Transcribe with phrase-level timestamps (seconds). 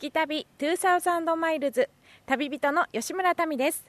[0.00, 1.90] き旅2000マイルズ
[2.24, 3.86] 旅人の吉村民です。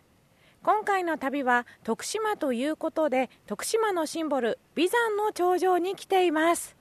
[0.62, 6.76] 今回の旅は徳島ということで徳島のシンボル眉山の頂上に来ています。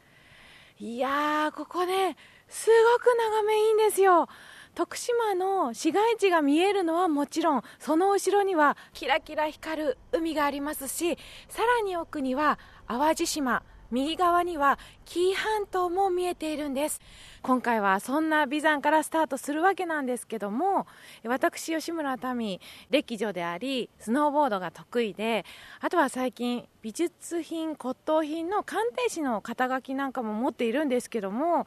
[0.81, 2.17] いやーここね
[2.49, 4.27] すごく眺めいいんですよ。
[4.75, 11.17] 徳島の市街地が見えるのはもちろんその後ろにはキラキラ光る海がありますし
[11.49, 12.59] さらに奥には
[12.89, 17.01] 淡路島右側には紀伊半島も見えているんです。
[17.43, 20.87] 今回はそんな眉山からスタートするわけなんですけども
[21.25, 25.47] 私吉村民歴女でありスノーボードが得意で
[25.81, 31.67] あとは最近美術品骨董品の鑑定士の肩書きなんかも持っているんですけども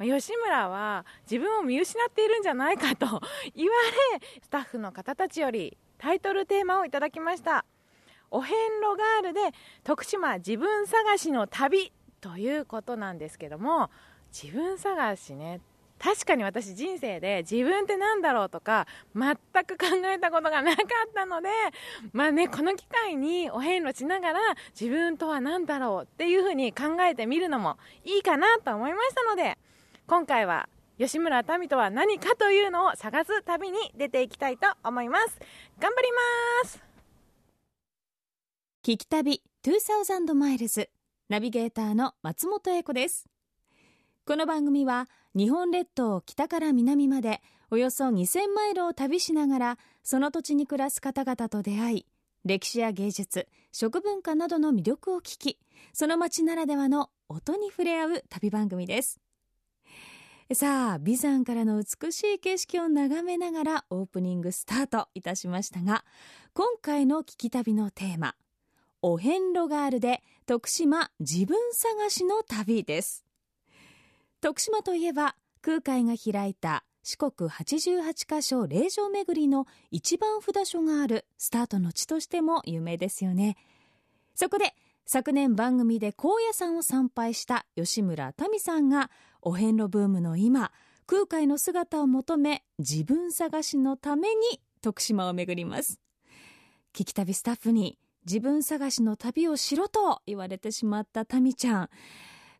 [0.00, 3.06] 吉村は自分を見失っているんじゃないかと
[3.54, 3.72] 言わ
[4.18, 7.64] れスタッフの方たちよりタイトルテーマをいただきました。
[8.30, 13.90] お遍路ガールで徳島自分探しの旅ということなんですけども
[14.34, 15.60] 自分探しね。
[15.98, 21.48] 確かに私人生で自分って何だろうとか全く考えたことがなかったので
[22.12, 24.40] まあねこの機会にお遍路しながら
[24.78, 29.56] 自分とは何だろうっていうふうに考えてみるのもいいかなと思いましたので
[30.06, 35.38] 今回は吉村民とは何かというのを探す旅に出ていきたいと思います。
[35.80, 36.08] 頑張り
[36.62, 36.82] ます。
[38.84, 40.90] 聞き旅2000マイルズ
[41.28, 43.33] ナビゲーターの松本英子です。
[44.26, 52.06] この番組は日本列島北から南までおよそ2000マイルを旅しながらその土地に暮らす方々と出会い
[52.42, 55.58] 歴史や芸術食文化などの魅力を聞き
[55.92, 59.20] その街ならではの音に触れ合う旅番組です。
[60.54, 66.02] さあ眉山からの美しい景色を眺めながらオープニングスタートいたしましたが
[66.54, 68.36] 今回の聞き旅のテーマ
[69.02, 73.23] 「お遍路ガール」で徳島自分探しの旅です。
[74.44, 83.56] 徳島といえば空海が開いた四国88カ所霊場巡りの一番札所があるスタートの地としても有名ですよね。
[84.34, 84.74] そこで
[85.06, 89.10] 昨年番組で高野山を参拝した吉村民さんが
[89.40, 90.72] お遍路ブームの今
[91.06, 95.98] 空海の姿を求め自分探しのために徳島を巡ります。
[96.92, 101.90] 聞き旅スタッフに自分探しの旅をしろと言われてしまった民ちゃん。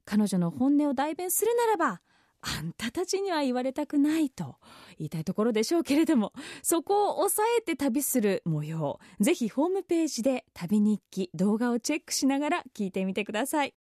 [0.04, 2.00] 彼女の本音を代弁するならば
[2.42, 4.56] あんたたちには言われたくないと
[4.98, 6.32] 言いたいところでしょうけれども
[6.62, 13.74] そこを抑えて旅する模様ぜひホームページで旅日記動画をチェックしながら聞いてみてください。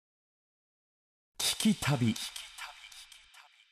[1.38, 2.14] 聞き旅。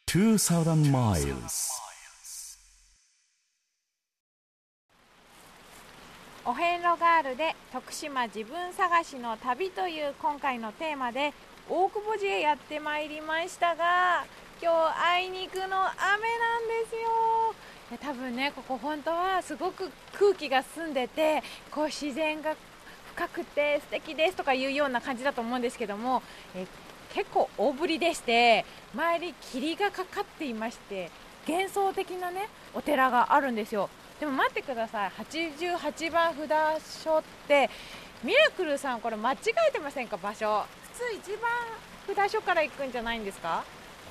[0.07, 1.69] 2000 miles
[6.47, 11.35] お遍路ガールで徳島自分探しの旅という今回のテーマで
[11.71, 14.25] 大久保寺へやってまいりましたが
[14.61, 17.55] 今日あいにくの雨なんですよ。
[18.01, 22.57] 多分ねここ本当はすごく空気が澄んでてこう自然が
[23.15, 26.23] 深くて素敵ですとかいうような感じだと思うんですけども
[26.55, 26.67] え
[27.13, 28.65] 結構大ぶりでして
[28.95, 31.11] 周り霧がかかっていまして
[31.47, 33.91] 幻想的なねお寺があるんですよ。
[34.19, 35.11] でも待ってください。
[35.11, 37.69] 88番札所って
[38.25, 39.37] ミラクルさんこれ間違
[39.69, 40.17] えてませんか？
[40.17, 40.65] 場所。
[41.15, 41.51] 一番
[42.17, 43.65] 札所から行くんじゃないんですか？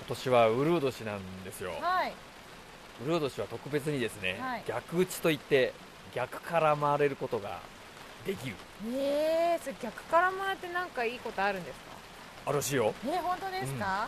[0.07, 2.13] 今年はウルー年なんですよ、はい。
[3.05, 4.63] ウルー年は特別にですね、はい。
[4.67, 5.73] 逆打ちといって
[6.13, 7.59] 逆から回れることが
[8.25, 8.55] できる。
[8.95, 11.85] えー、それ逆から回ってなんかいいことあるんですか？
[12.49, 12.93] あるしよ。
[13.05, 14.07] えー、本当ですか、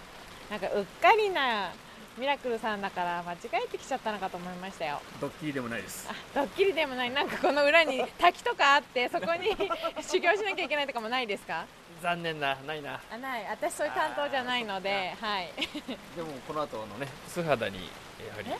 [0.50, 1.72] なんかうっかりな
[2.18, 5.02] ミラクルさんだから間違えてきちゃったのかと思いましたよ。
[5.20, 6.08] ドッキリでもないです。
[6.10, 7.12] あドッキリでもない。
[7.12, 9.50] なんかこの裏に滝とかあってそこに
[10.02, 11.66] 修行しなきゃいけないとかもないですか？
[12.02, 13.00] 残念なないな。
[13.12, 13.46] あない。
[13.50, 15.52] 私そういう担当じゃないのではい。
[16.16, 17.90] でもこの後のね素肌に
[18.28, 18.52] やはり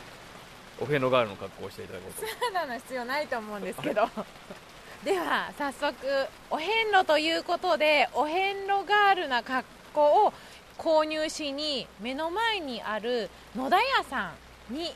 [0.80, 2.26] お遍路ガールの格好をしていただこうと。
[2.46, 4.08] 肌の必要ないと思うんですけど。
[5.04, 10.32] では早速お遍路ということでお遍路ガールな格好を
[10.76, 14.32] 購入しに目の前にある野田屋さ
[14.70, 14.94] んに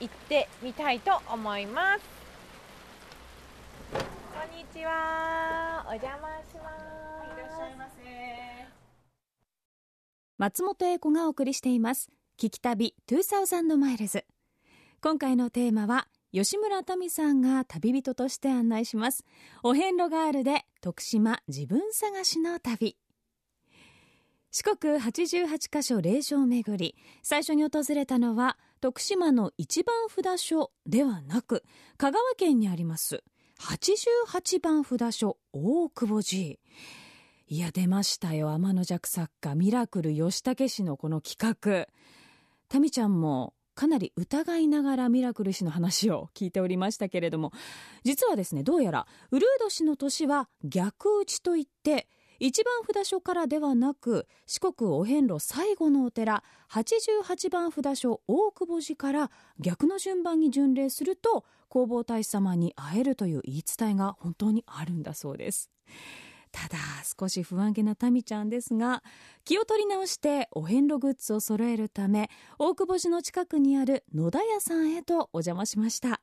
[0.00, 2.00] 行ってみたいと思います。
[2.00, 2.15] こ
[4.46, 5.84] んにちは。
[5.88, 6.86] お邪魔します。
[7.34, 8.02] いらっしゃいませ
[10.38, 12.10] 松本英子がお送りしています。
[12.38, 14.24] 聞き旅2000マイルズ
[15.00, 19.24] 今回のテーマは吉村民さんが旅人として案内します。
[19.62, 22.96] お遍路ガールで徳島自分探しの旅。
[24.52, 31.64] 四国88カ所霊場巡り最初に訪れたのは徳島の一番札所ではなく
[31.98, 33.24] 香川県にあります。
[33.60, 36.56] 88番札所大久保寺。
[37.48, 38.52] いや出ましたよ。
[38.52, 41.88] 天の弱作家ミラクル吉武氏のこの企画。
[42.68, 47.52] タミちゃんもかなり疑いながらミラクル氏の話を聞いておりましたけれども。
[48.04, 52.08] 実はですねどうやらウルード氏の年は逆打ちといって
[52.38, 65.70] 一番札所からではなく四国お遍路最後のお寺88番札所大久保寺から逆の順番に巡礼すると弘法大師様に会えるという言い伝えが本当にあるんだそうです。
[66.52, 66.78] ただ
[67.18, 69.02] 少し不安げなタミちゃんですが
[69.44, 76.22] 気を取り直してお遍路グッズを揃えるため大久保寺の近くにある野田屋さんへとお邪魔しました。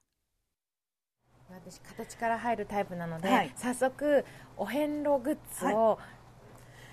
[1.50, 3.52] 私形から入るタイプなので、はい。
[3.56, 4.26] 早速
[4.58, 6.00] お遍路グッズを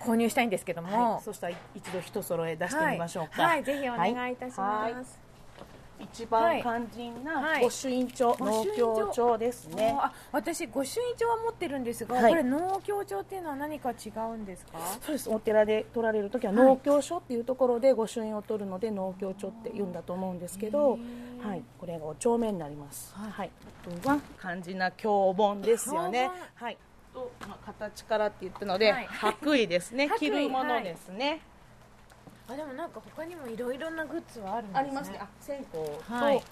[0.00, 3.42] 購入したいんですけども、はい、そしたら一度一揃え出してみましょうか。
[3.42, 3.64] はい、はい。
[3.64, 5.29] ぜひお願いいたします。
[6.00, 9.94] はい一はい番肝心はない御朱印帳、御農協帳ですね。
[9.98, 14.78] あ私御朱印帳は持ってるんですが、はいこれ農協帳っていうのは何か違うんですか？
[15.02, 15.30] そうです。
[15.30, 20.98] お寺で取られるときははい農協所っていうところで御朱印を取るので農協帳って言うんだと思うんですけど、
[21.42, 23.14] はい、これがお帳面になります。
[23.14, 23.50] はいはい。
[23.86, 26.64] あとは肝心な経本ですよね経。
[26.64, 26.78] はい。
[27.12, 30.08] とまあ形からって言ってるので、はい白衣ですね。
[30.18, 31.40] 着るものですね。
[32.50, 34.80] あでもなんか他にもいろいろなグッズはあるんですね。
[34.80, 35.18] ありますね。
[35.20, 36.42] あ、線香と、はい。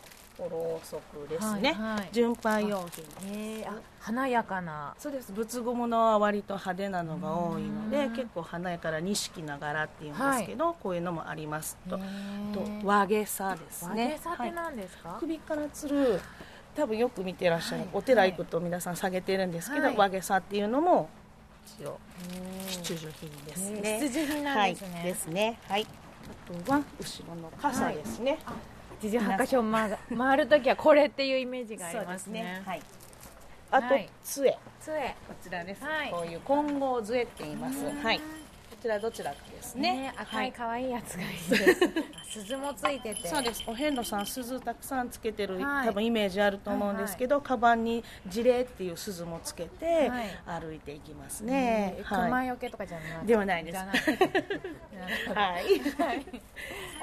[0.40, 1.72] おろうそくですね。
[1.72, 2.08] はいはい。
[2.12, 3.32] 巡拝用品。
[3.32, 4.94] へえあ華やかな。
[4.96, 5.32] そうです。
[5.32, 8.12] 仏具物は割と派手なのが多いのでうん。
[8.12, 11.96] 結構華やかな錦な柄っていうんですけど、こういうのもありますと。
[11.96, 12.00] と
[12.84, 15.18] 和げさです和ねげさって何ですか、はい。
[15.18, 16.20] 首からつる
[16.76, 17.88] 多分よく見てらっしゃる、はい。
[17.94, 19.96] お寺行くと皆さん下げてるんですけど、はい。
[19.96, 21.08] 和げさっていうのも
[21.76, 21.98] 一応。
[22.68, 23.98] 必需品ですへね。
[24.02, 24.94] ー必需品なんですね。
[24.94, 25.58] はい、ですね。
[25.68, 25.86] はい。
[26.28, 28.38] あとは後ろの傘ですね、
[29.00, 32.62] 88箇所回回るときはこれっていうイメージがありますね。
[32.66, 32.82] はい。
[33.70, 34.58] あと、はい杖。
[34.80, 35.16] 杖。
[35.26, 36.10] こちらです、はい。
[36.10, 37.84] こういう金剛杖って言います。
[37.84, 38.18] はい。
[38.18, 38.24] こ
[38.80, 39.92] ちらどちらかですね。
[39.92, 40.52] ね赤はい。
[40.52, 41.88] 可愛いやつがいいですあ
[42.28, 43.28] 鈴もついてて。
[43.28, 43.64] そうです。
[43.66, 45.86] お遍路さん鈴たくさんつけてる、はい。
[45.88, 50.62] 多分イメージあると思うんですけど、カバンに事例っていう鈴もつけてはい。
[50.62, 51.96] 歩いていきますね。
[51.98, 53.78] ね、熊よけとかじゃないではないです。
[55.34, 55.64] はい、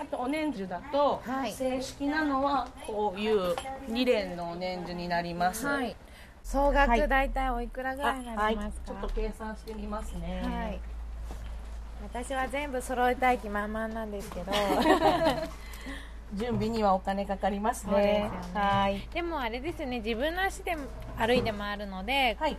[0.01, 1.51] あとお年中だと、はい。
[1.51, 3.53] 正式なのはこういう
[3.89, 5.95] 2連のお年中になります、はい。
[6.43, 6.99] 総はい。
[6.99, 8.87] 額大体おいくらぐらいにないりますか？
[8.87, 10.94] ちょっと計算してみますね、はい
[12.03, 14.51] 私は全部揃えたい気満々なんですけど。
[16.33, 18.29] 準備にはお金かかりますね。
[18.53, 19.07] はい。
[19.13, 19.99] でもあれですよね。
[19.99, 20.75] 自分の足で
[21.17, 22.57] 歩いて回るので、はい。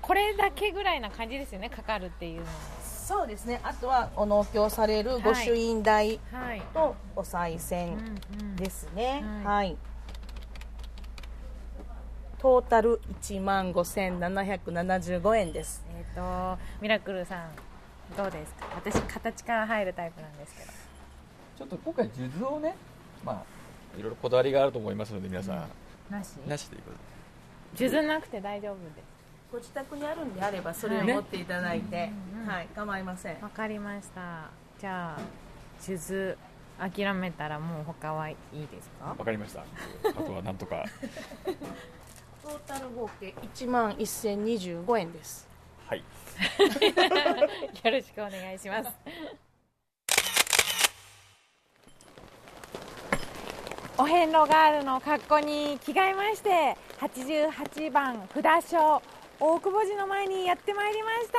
[0.00, 1.68] これだけぐらいな感じですよね。
[1.68, 2.46] かかるっていうの
[2.82, 3.60] そうですね。
[3.62, 6.20] あとはお納協される御朱印代
[6.72, 7.88] とお賽うん銭
[8.40, 8.56] うん。
[8.56, 9.76] ですね、ははい。
[12.38, 15.84] トータル1万5775円です。
[15.90, 17.50] えっ、とミラクルさん
[18.16, 18.66] どうですか？
[18.74, 20.68] 私形から入るタイプなんですけど。
[21.58, 22.76] ちょっと今回数珠をね
[23.24, 25.68] まあいろいろこだわりがあると思いますので皆さん、
[26.12, 26.34] なし？
[26.46, 26.96] なしということ
[27.82, 27.88] で。
[27.90, 29.18] 数珠なくて大丈夫です。
[29.50, 33.40] ご自宅にあるんであればそれをはい持っていただいて、うんうんはい構いません。
[33.40, 34.50] わかりました。
[34.80, 35.20] じゃあ
[35.80, 36.36] 数珠
[36.90, 39.06] 諦めたらもう他はいいですか？
[39.06, 39.62] わかりました。
[40.04, 40.84] あとはなんとか。
[42.42, 45.46] トータル合計1万1025円です。
[45.86, 46.02] はい
[47.84, 48.90] よろしくお願いします。
[54.00, 59.02] お遍路ガールの格好に着替えまして88番札所
[59.40, 61.38] 大久保寺の前にやってまいりました。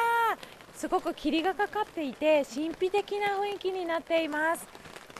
[0.78, 4.68] すごく霧がかかっていて神秘的な雰囲気になっています。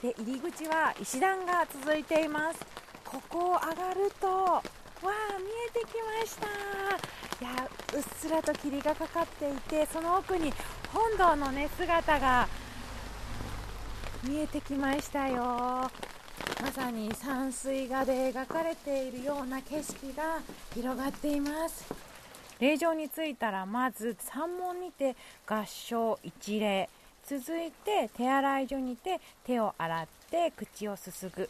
[0.02, 2.60] で入り口は石段が続いています。
[3.04, 4.62] ここを上がると
[5.02, 6.46] わあ見えてきました。
[7.40, 10.52] いやうっすらと霧がかかっていてその奥に
[10.92, 12.46] 本堂のね姿が
[14.24, 15.90] 見えてきましたよ。
[16.60, 20.40] まさに山水画で描かれているような景色が
[20.74, 21.86] 広がっています。
[22.58, 25.16] 霊場に着いたらまず山門にて
[25.46, 26.90] 合掌一礼。
[27.26, 31.48] 続いて手洗い所にて手を洗って口をすすぐ。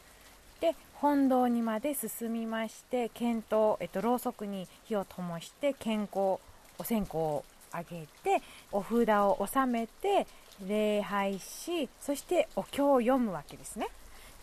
[1.00, 6.38] 本堂にまで進みまして剣灯、えっと、ろうそくに火を灯して健康
[6.78, 10.26] お線香をあげてお札を納めて
[10.69, 13.88] 礼拝しそしてお経を読むわけですね。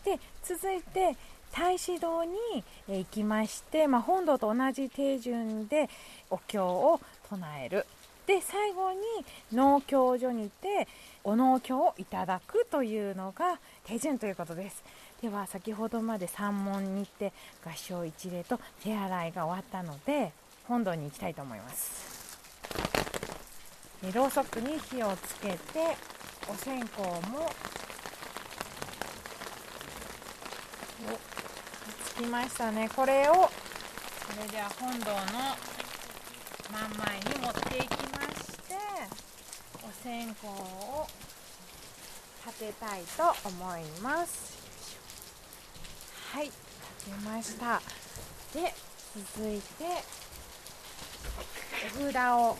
[0.03, 1.15] で続いて
[1.51, 2.37] 太子堂に
[2.87, 5.89] 行きまして、まあ、本堂と同じ手順で
[6.31, 6.99] お経を
[7.29, 7.85] 唱える。
[8.25, 8.99] で最後に
[9.53, 10.87] 農協所にて
[11.23, 14.83] お農協をいただくというのが手順ということです。
[15.21, 17.33] では先ほどまで山門に行って
[17.65, 20.31] 合掌一礼と手洗いが終わったので
[20.67, 22.07] 本堂に行きたいと思います。
[24.13, 25.57] ろうそくに火をつけて
[26.47, 27.49] お線香も
[32.17, 32.87] おきましたね。
[32.95, 35.17] これをそれでは本堂の
[36.71, 38.75] 真ん前に持っていきまして
[39.83, 41.07] お線香を
[42.45, 44.56] 立てたいと思います。
[46.37, 46.55] はい立
[47.05, 47.81] てました。
[48.53, 48.71] で
[49.35, 49.85] 続いて
[51.99, 52.57] お札を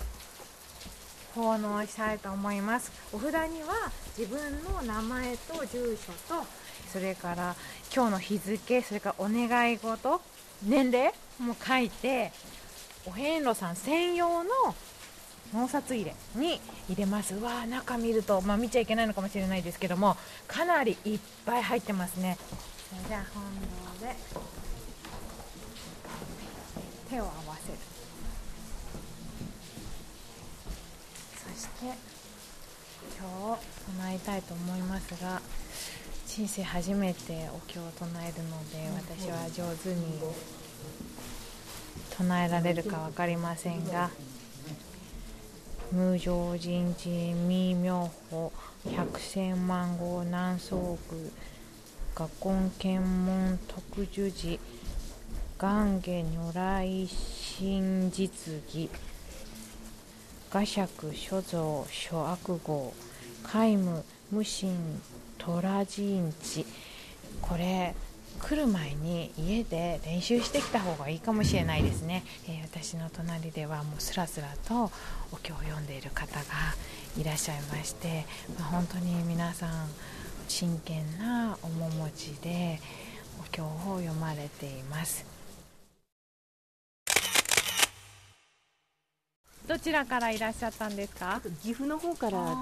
[1.36, 2.91] 奉納したいと思います。
[3.13, 6.43] お札には自分の名前と住所と
[6.91, 7.55] それから
[7.96, 10.22] 今日の日付それからお願い事
[10.65, 12.31] 年齢も書いて
[13.05, 14.50] お遍路さん専用の
[15.53, 17.36] 納札入れに入れます。
[17.36, 20.17] うわー中見ると、まあ、見ちゃいけないのかもしれないですけども
[20.48, 22.39] かなりいっぱい入ってますね。
[22.89, 23.44] じゃあ本
[24.00, 24.15] 堂で
[27.10, 27.32] 手を合わ
[27.65, 27.77] せる。
[31.56, 31.98] そして
[33.20, 33.62] 今日
[34.00, 35.41] 唱えたいと思いますが
[36.25, 40.20] 人生初めてお経を唱えるので私は上手に
[42.15, 44.12] 唱えられるか分かりませんが
[45.91, 48.51] 無常人事未妙法
[48.96, 51.32] 百千万号南宋具
[52.17, 54.59] 画根検問特殊寺
[55.59, 58.89] 願下如来真実義
[60.50, 62.91] 画釈所蔵諸悪号
[63.43, 65.00] 皆無無心
[65.38, 66.65] 虎陣地
[67.39, 67.93] これ
[68.39, 74.91] 来る前に家で練習してきた方がいいかもしれないですね、えー、私の隣ではもうすらすらと
[75.31, 76.43] お経を読んでいる方が
[77.15, 78.25] いらっしゃいまして、
[78.59, 79.88] まあ、本当に皆さん
[80.47, 82.79] 真剣な面持ちで
[83.39, 85.25] お経を読まれています。
[89.67, 91.41] どちらからいらっしゃったんですか？
[91.61, 92.55] 岐阜の方からで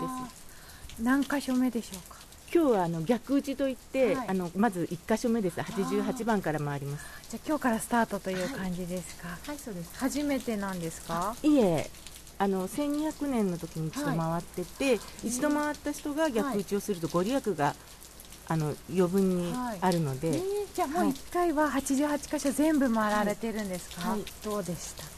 [0.97, 1.03] す。
[1.03, 2.17] 何箇所目でしょうか？
[2.53, 5.59] 今日はあの逆打ちといって、はい、あのまず1箇所目です。
[5.59, 7.05] 88番から回ります。
[7.29, 9.91] じゃあ今日からスタートという感じですか、はい、はい、そうです。
[9.99, 11.35] 初めてなんですか？
[11.43, 11.89] いえ
[12.37, 17.75] あの1200年の時に一度回ってて、はい、一度回った人が逆打ちをするとご利益が
[18.47, 20.41] あの余分にあるので、えー、
[20.75, 25.09] じゃあもう1回は88箇所全部回られてるんですか、どうでしたか？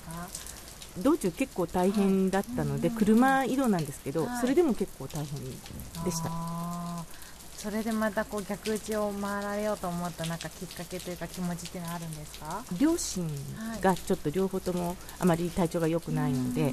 [1.00, 5.41] 道中結構大変だったので、車移動なんですけど、それでも結構大変
[6.05, 6.31] でした。
[7.57, 12.63] それでまたこう逆打ちを回られようと思ったなんかきっかけというか気持ちっていうのはあるんですか？
[12.79, 13.27] 両親
[13.81, 16.71] がちょっと両方ともあまり体調が良くないので、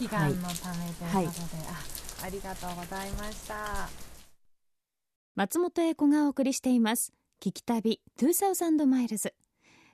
[0.00, 3.90] 祈願のためということで、はい、あありがとうございました。
[5.36, 7.12] 松本英子がお送りしています。
[7.38, 9.34] 聞き旅2000マイルズ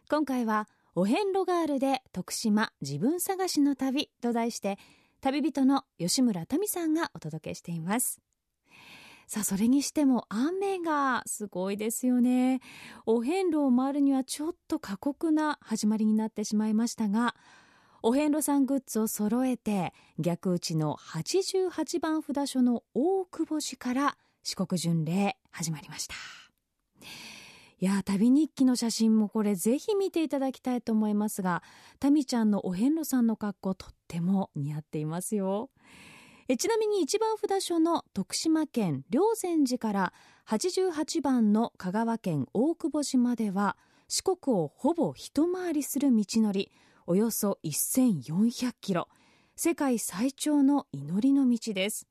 [0.08, 4.78] 今回はお遍路ガールで徳島自分探しの旅と題して
[5.20, 8.20] 旅人の吉村民さんがお届けしています。
[9.26, 12.60] さあそれにしても雨がすごいですよね。
[13.06, 17.34] お遍路を回るにはちょっと過酷な始まりになってしまいましたが
[18.08, 26.14] お遍路さんグッズを揃えて逆打ちの88番札所の大久保寺から四国巡礼始まりました。
[27.80, 31.64] いや旅日記の写真もこれぜひ見ていただきたいと思いますが
[31.98, 35.70] タミちゃんのお遍路さんの格好とっても似合っていますよ。
[36.46, 40.12] えちなみに一番札所の徳島県霊山寺から
[40.46, 46.70] 88番の香川県大久保市までは四国をほぼ一回りする道のり
[47.06, 49.08] およそ1400キロ。
[49.54, 52.06] 世界最長の祈りの道です。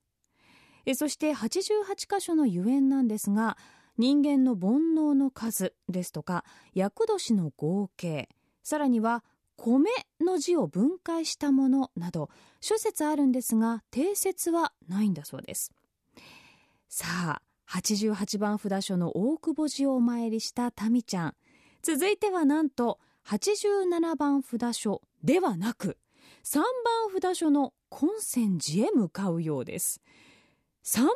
[0.95, 3.57] そして88箇所のゆえんなんですが
[3.97, 8.29] 人間の煩悩の数ですとか厄年の合計
[8.61, 9.23] さらには
[9.57, 12.29] 米の字を分解したものなど
[12.61, 15.71] 諸説あるんですが定説はないんだそうです。
[16.87, 21.35] さあ88番札所の大久保寺をお参りした民ちゃん。
[21.81, 25.97] 続いてはなんと87番札所ではなく
[26.43, 26.63] 3番
[27.19, 29.99] 札所の根泉寺へ向かうようです。
[30.83, 31.11] 3番？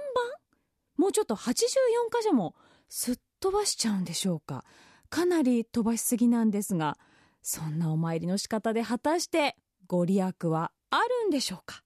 [0.97, 2.55] もうちょっと84箇所も
[2.87, 4.65] すっ飛ばしちゃうんでしょうか。
[5.11, 6.97] かなり飛ばしすぎなんですが
[7.43, 9.55] そんなお参りの仕方で果たして
[9.87, 11.83] ご利益はあるんでしょうか？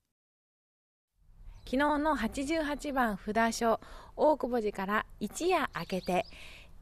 [1.65, 3.81] 昨日の88番札所
[4.15, 6.25] 大久保寺から一夜明けて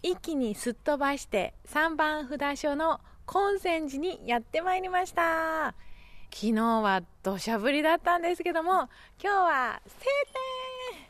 [0.03, 3.01] 一気にすっ飛ばして3番札所の
[3.33, 5.73] 根泉寺にやってまいりました。
[6.33, 8.89] 昨日は土砂降りだったんですけども今
[9.21, 10.05] 日は晴
[10.91, 11.07] 天。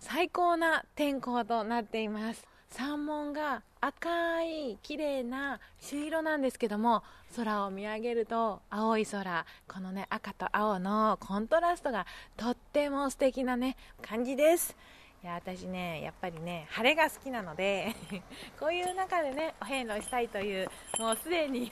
[0.00, 2.44] 最高な天候となっています。
[2.70, 7.04] 山門が赤い綺麗な朱色なんですけども
[7.36, 9.46] 空を見上げると青い空。
[9.68, 12.04] このね赤と青のコントラストが
[12.36, 14.76] とっても素敵なね感じです。
[15.22, 17.94] いや私ねやっぱりね晴れが好きなので
[18.58, 21.70] こういう中でねお遍路したいというもうすでに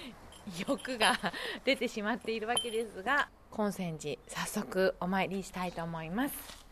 [0.68, 1.14] 欲が
[1.64, 6.62] 出てしまっているわけですが金泉寺早速お参りしたいと思います。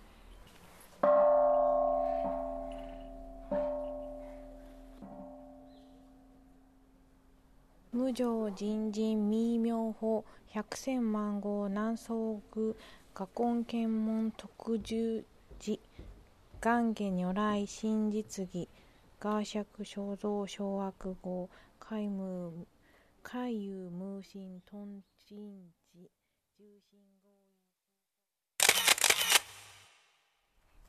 [7.93, 12.77] 無常人人未妙法百千万号南宋具
[13.15, 15.30] 画根検問特十字
[16.63, 18.69] 願下如来真実義。
[19.19, 21.49] ガーシャク肖像小悪号。
[21.79, 22.67] 海無
[23.23, 26.05] 海遊無心トンチン寺
[26.59, 27.29] 重心合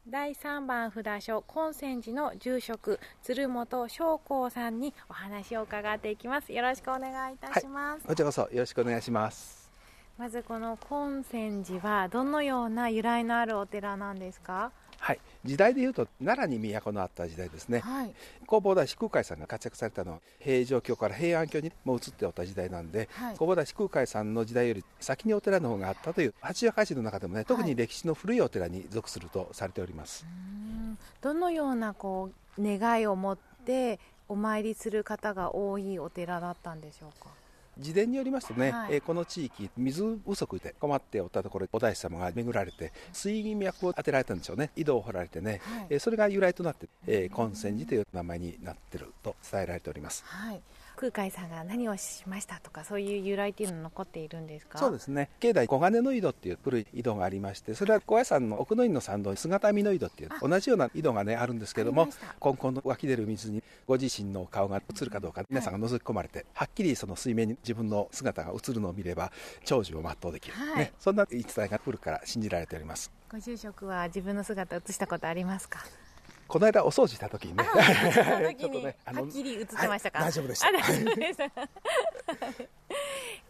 [0.05, 6.51] 第3番札所金泉寺の住職鶴本翔光さんにお話を伺っていきます。
[6.51, 9.71] よろしくお願いいたします、こちらこそよろしくお願いします。
[10.17, 14.71] まずこの金泉寺はどのような由来のあるお寺なんですか？
[14.99, 17.79] はい、時代でいうと奈良に都のあった時代ですね。
[17.79, 18.13] はい。
[18.43, 23.33] 弘法大師空海さんが活躍されたのは平城京から平安京にもう移っておった時代なんで、はい。
[23.33, 30.25] 弘法大師空海さんの時代より先にお寺の方があったという八十八寺の中でもね、特に歴史の古いお寺に属するとされております。
[30.25, 30.97] うん。
[31.21, 37.29] どのようなこう願いを持ってお参りする方が多いお寺だったんでしょうか？
[37.81, 38.95] 自伝によりますとね、はい。
[38.95, 44.69] えーこの地域水不足で困っておったところお大師様が巡られて水脈を当てられたんでしょうね。
[44.75, 45.87] 井戸を掘られてね、はい。
[45.89, 50.23] えーそれが由来となって、え泉寺という名前になってると伝えられております。
[50.25, 50.61] はい
[51.01, 54.77] 空海さんが何をしましたとかそういう由来っていうの残っているんですか？
[54.77, 55.31] そうですね。
[55.39, 62.35] 境内小金の井戸っていう古い井戸がありましてそれは高野山の奥の院の参道に姿見の井戸っていう同じような井戸がねあるんですけどもありました。
[62.39, 69.31] コンコンの湧き出る水にご自身の顔が映るかどうか皆さんが覗き込まれて、はっきりその水面に自分の姿が映るのを見れば
[69.65, 70.77] 長寿を全うできる、はい。
[70.77, 73.11] ね、そんな言い伝えが古くから信じられております。
[73.31, 75.79] ご住職は自分の姿映したことありますか？
[76.51, 77.63] この間お掃除した時にね。
[78.59, 80.11] ちょっとにねはっきり映ってました。
[80.11, 80.67] か、はい大丈夫でした。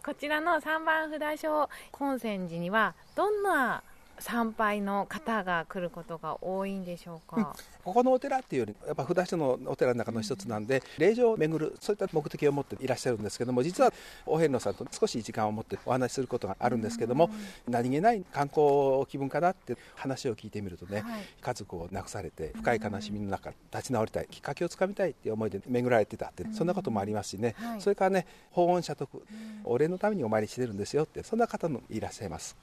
[0.06, 3.82] こちらの3番札所金泉寺にはどんな
[4.20, 13.92] 参拝の方が来ることが多いんでしょうか、ここのお寺っていうよりやっぱ札所のお寺の中の一つなんで霊場を巡るそういった目的を持っていらっしゃるんですけども実は
[14.26, 17.30] お遍路さんと少し時間を持ってお話しすることがあるんですけども
[17.68, 21.22] 何気ない観光気分かなって話を聞いてみるとね、はい。
[21.40, 27.80] 家族を亡くされて深い悲しみの中立ち直りたいきっかけをつかみたいっていう思いで巡られてたってそんなこともありますしね、はい。
[27.80, 29.22] それからね法恩社徳
[29.64, 32.56] お礼のためにお参りしてるんですよってそんな方もいらっしゃいます。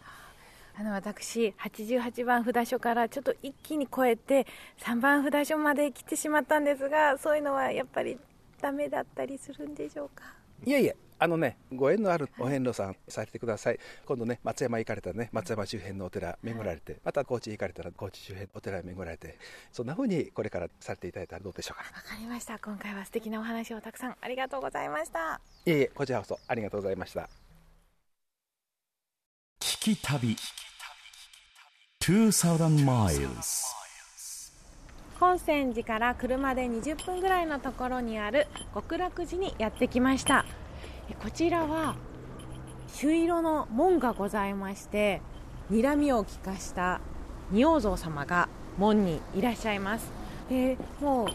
[0.80, 4.48] あの私88番札所からちょっと一気に超えて
[4.80, 8.18] 3番札所まで来てしまったんですがそういうのはやっぱり
[8.62, 10.24] ダメだったりするんでしょうか？
[10.66, 13.80] いえいえ、あのね、ご縁のあるお遍路さんされてください。
[14.06, 19.38] 今度ね、松山行かれたらね、松山周辺のお寺巡られて、また高知行かれたら高知周辺お寺巡られて、
[19.72, 21.84] そんな風にこれからされていただいたらどうでしょうか？
[21.96, 27.30] わかりました今回は素敵なお話をたくさんありがとうございましたいえいえ、こちらこそありがとうございました。
[29.62, 30.36] 聞き旅
[32.10, 33.66] 2000 miles.
[35.20, 40.44] 本泉寺から車で20分ぐらいのところにある極楽寺にやってきました。
[41.22, 41.96] こちらは
[42.96, 45.22] 朱色の門がございまして
[45.70, 47.00] 睨みを利かした
[47.52, 50.12] 仁王像様が門にいらっしゃいます。
[50.50, 51.28] でもう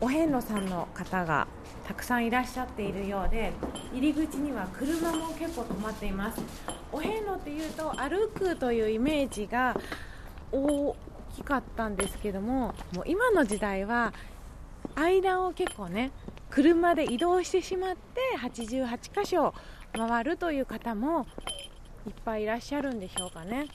[0.00, 1.46] お遍路さんの方が
[1.86, 3.52] たくさんいらっしゃっているようで
[3.92, 6.42] 入り口には車も結構止まっています。
[6.90, 9.76] お遍路っていうと歩くというイメージが
[10.52, 10.96] 大
[11.34, 14.12] きかったんですけどももう今の時代は
[14.94, 16.10] 間を結構ね
[16.50, 19.54] 車で移動してしまって88箇所
[19.92, 21.26] 回るという方も
[22.06, 23.66] いっぱいいらっしゃるんでしょうかね。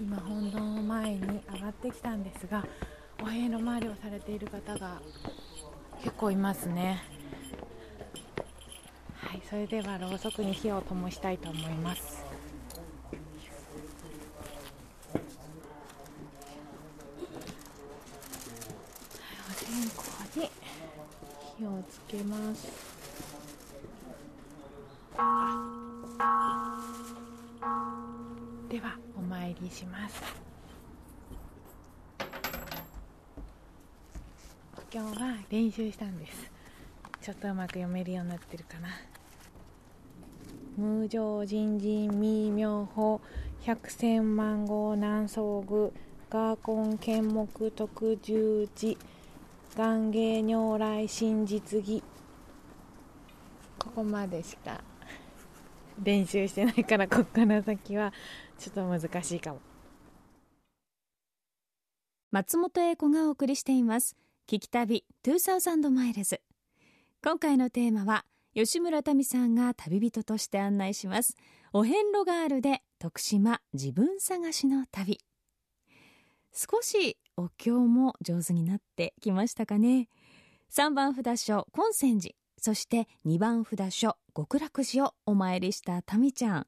[0.00, 2.64] 今本堂の前に上がってきたんですが
[3.20, 5.00] お部屋の周りをされている方が
[6.02, 7.02] 結構いますね。
[9.32, 12.22] はいそれではろうそくに火を灯したいと思います
[19.48, 20.50] お線香に
[21.58, 22.66] 火をつけます。
[28.68, 30.22] ではお参りします。
[34.92, 36.50] 今日は練習したんです。
[37.20, 38.88] ちょっとうまく読めるようになってるかな。
[40.76, 43.20] 無常人人未妙法
[43.60, 45.92] 百千万号南宋具
[46.30, 48.96] ガー根剣木特十字。
[49.74, 52.02] 願芸如来真実義
[53.78, 54.82] ここまでしか
[56.02, 58.12] 練習してないからここから先は
[58.58, 59.60] ちょっと難しいかも。
[62.30, 64.16] 松本英子がお送りしています。
[64.46, 66.40] 聞き旅2000マイルズ
[67.22, 71.34] 今回のテーマは吉村民さんが旅人として案内します。
[71.72, 75.18] お遍路ガールで徳島自分探しの旅。
[76.52, 80.08] 少しお経も上手になってきましたかね。
[80.70, 86.66] 3番札所金泉寺そして2番札所極楽寺をお参りした民ちゃん。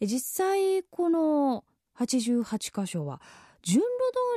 [0.00, 1.64] 実際この
[1.98, 3.20] 88箇所は
[3.62, 3.88] 順路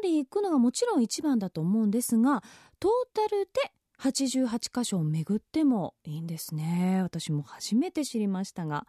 [0.02, 2.44] 通り行くのがもちろん一番だと思うんですが
[2.80, 7.02] トータルで88箇所を巡ってもいいんですね。
[7.04, 8.88] 私も初めて知りましたが。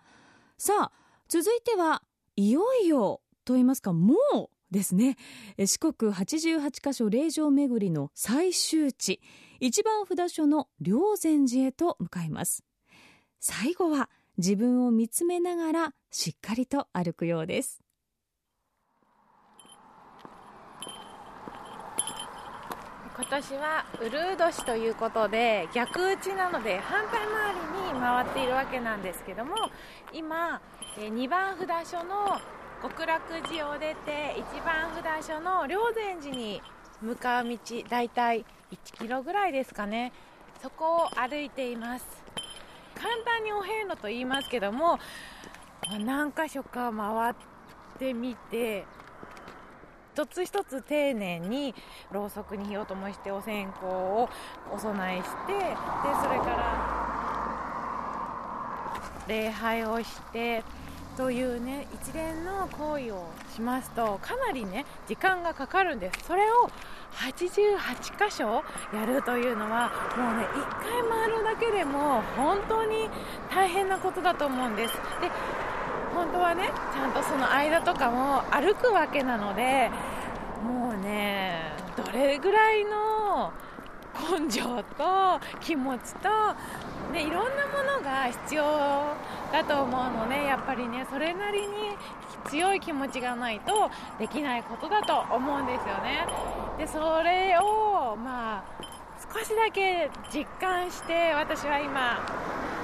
[0.57, 0.93] さあ
[1.29, 2.03] 続いては
[2.37, 5.17] いよいよと言いますかもうですね。
[5.59, 9.21] 四国88箇所霊場巡りの最終地
[9.61, 12.65] 一番札所の霊山寺へと向かいます。
[13.41, 17.85] 最後は自分を見つめながらしっかりと歩くようです。
[23.17, 29.55] 今年はうるう年ということで逆打ちなので反対回りに回っているわけなんですけども
[30.13, 30.61] 今
[30.99, 32.41] 2番札所の
[32.85, 36.61] 極楽寺を出て1番札所の霊山寺に
[37.01, 40.13] 向かう道だいたい1キロぐらいですかね。
[40.63, 42.05] そこを歩いています。
[42.95, 44.99] 簡単にお遍路と言いますけども
[46.05, 47.35] 何箇所か回っ
[47.99, 48.85] てみて
[50.13, 51.75] 一つ一つ丁寧に
[52.13, 54.29] ろうそくに火を灯してお線香を
[54.71, 55.61] お供えしてで
[56.23, 56.95] それから
[59.27, 60.63] 礼拝をして
[61.17, 66.27] というね一連の行為をしますとかなりね時間がかかるんです。
[66.27, 66.71] それを
[67.15, 73.09] 88箇所やるというのはもうね1回回るだけでも本当に
[73.55, 74.95] 大変なことだと思うんです。
[75.21, 75.31] で
[76.15, 79.91] 本当はねちゃんとその間とかも歩くわけなので
[80.65, 83.53] もうねどれぐらいの
[84.39, 84.63] 根性
[84.97, 86.29] と気持ちと、
[87.15, 88.65] ね、いろんなものが必要
[89.53, 91.67] だと思うのでやっぱりねそれなりに
[92.51, 96.27] 強い気持ちがないとできないことだと思うんですよね。
[96.77, 98.65] でそれをまあ
[99.33, 102.19] 少しだけ実感して私は今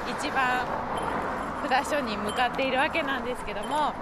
[0.09, 0.65] 一番
[1.69, 3.93] 札所に向かっているわけなんですけども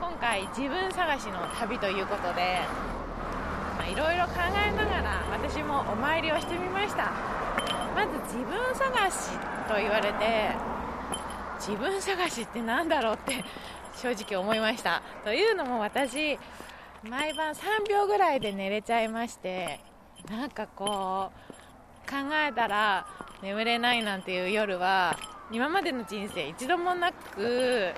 [0.00, 2.60] 今回自分探しの旅ということで
[3.92, 7.12] いろいろ考えながら私もお参りをしてみました。
[7.94, 10.52] まず自分探しと言われて
[11.58, 13.44] 自分探しって何だろうって
[13.96, 15.02] 正直思いました。
[15.24, 16.38] というのも私
[17.02, 19.80] 毎晩3秒ぐらいで寝れちゃいまして
[20.30, 22.16] なんかこう考
[22.48, 23.06] えたら
[23.42, 25.16] 眠れないなんていう夜は
[25.50, 27.92] 今までの人生一度もなく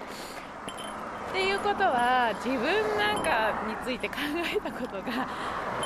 [1.30, 4.16] っていうことは自分なんかについて考
[4.54, 5.28] えたことが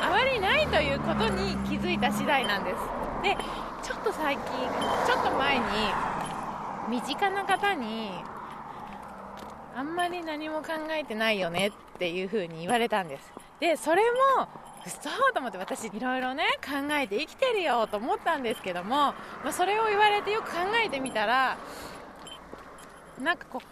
[0.00, 3.12] あまりないということに気づいた次第なんです。
[3.22, 3.37] で
[3.82, 4.44] ちょっと最近
[5.06, 5.64] ちょっと前に
[6.90, 8.11] 身近な方に
[9.74, 13.32] あんまり何も考えてないよねっていう風に言われたんです。
[13.61, 14.02] でそれ
[14.37, 14.48] も
[14.87, 19.14] そと思って私いろいろね考えて生きてるよと思ったんですけども、ま
[19.46, 21.56] あ、それを言われてよく考えてみたら
[23.20, 23.62] なんかこ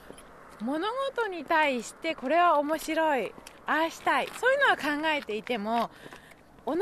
[0.60, 0.86] う物
[1.16, 3.32] 事に対してこれは面白い
[3.66, 5.90] ああしたいそういうのは考えていても
[6.64, 6.76] 己に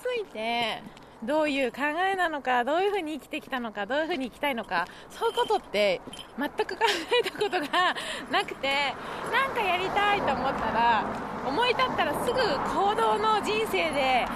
[0.00, 0.82] ついて
[1.24, 1.78] どういう考
[2.12, 6.00] えなのかどういうふうに生きてきたのかどういうふうに生きたいのかそういうことって
[6.38, 6.84] 全く考
[7.24, 7.94] えたことが
[8.30, 8.94] なくて
[9.32, 11.04] なんかやりたいと思ったら
[11.46, 14.26] 思い立ったらすぐ行動の人生で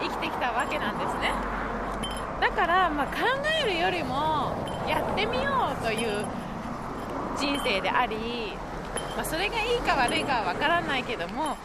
[0.00, 1.60] 生きてきたわけなんですね。
[2.40, 3.12] だから、まあ、考
[3.62, 4.54] えるよりも
[4.88, 6.24] やってみようという
[7.38, 8.54] 人生であり、
[9.14, 11.58] まあ、それがいいか悪いかは分からないけども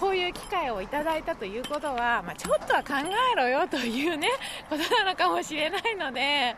[0.00, 2.94] こういう機会をいただいたということは、まあ、ちょっとは考
[3.34, 4.28] えろよというね
[4.70, 6.56] ことなのかもしれないので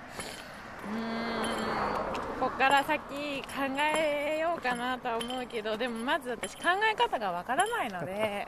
[0.89, 3.49] うーんここから先考
[3.97, 8.47] えようかなとは思うけどでもまず私考え方がわからないので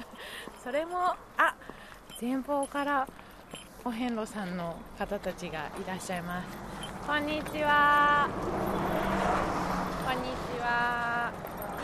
[0.62, 1.54] それもあ
[2.20, 3.06] 前方から
[3.84, 6.48] お遍路さんの方たちがいらっしゃいます。
[7.06, 8.28] こんにちは。
[10.04, 11.15] こんにちは。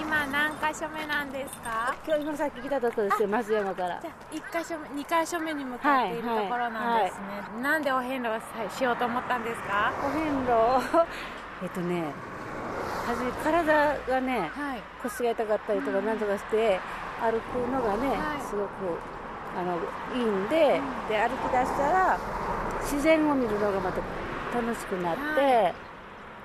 [0.02, 1.94] 今何箇所目なんですか？
[2.06, 4.00] 今日今さっき来たとこですよ松山から。
[4.02, 9.92] じゃあ1箇所目2箇所目に向かっているところなんですね、なんでお遍路をしようと思ったんですか？
[10.04, 11.06] お遍路？
[11.62, 12.02] えっとね
[13.06, 14.82] はじめ体がね、はい。
[15.02, 16.80] 腰が痛かったりとかなんとかして
[17.20, 18.40] 歩くのがね、はい。
[18.42, 18.98] すごく
[19.56, 19.76] あの
[20.16, 22.18] いいんで,、で歩き出したら
[22.80, 23.98] 自然を見るのがまた
[24.56, 25.72] 楽しくなって、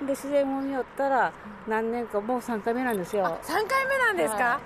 [0.06, 1.32] で自然を見よったら
[1.66, 3.36] 何年かもう3回目なんですよ。
[3.42, 4.60] 3回目なんですか、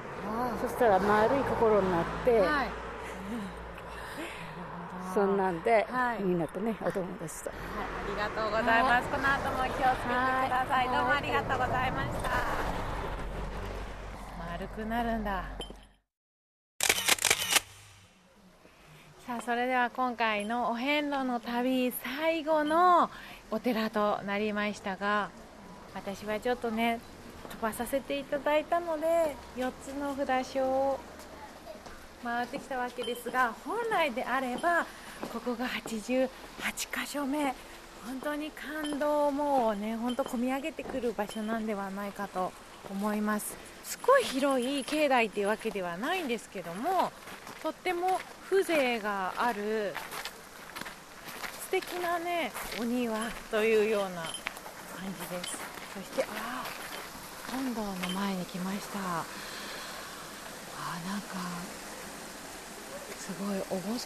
[0.60, 2.68] そしたら丸い心になって、はい。
[5.14, 6.22] そんなんで、はい。
[6.22, 7.50] みんなとねお友達と。
[7.50, 7.60] はい、あ
[8.08, 9.08] りがとうございます。
[9.08, 9.84] この後も気をつけてく
[10.50, 10.88] ださい。
[10.88, 12.30] どうもありがとうございました。
[14.52, 15.44] 丸くなるんだ。
[19.26, 23.08] さあ、それでは今回のお遍路の旅最後の
[23.52, 25.28] お寺となりましたが、
[25.94, 26.98] 私はちょっとね
[27.50, 30.98] 飛ばさせていただいたので4つの札所を
[32.24, 34.86] 回ってきたわけですが本来であれば
[35.30, 36.28] ここが88
[36.66, 37.54] 箇所目。
[38.06, 42.52] 本当に感動もね本当込み上げてくる場所なんではないかと
[42.90, 43.54] 思います。
[43.84, 47.12] すごい広い境内っていうわけではないんですけども
[47.62, 49.94] とっても風情がある
[51.72, 53.16] 素敵なねお庭
[53.50, 54.30] というような感
[55.08, 55.56] じです。
[55.94, 56.64] そしてああ
[57.50, 58.98] 本堂の前に来ました。
[58.98, 59.22] あ
[61.08, 61.38] なんか
[63.18, 64.04] すごい厳かな雰囲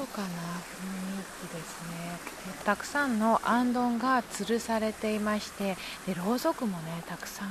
[1.43, 2.21] 気ですね。
[2.57, 5.77] でたくさんのあんどんが吊るされていまして
[6.07, 7.49] でろうそくもねたくさん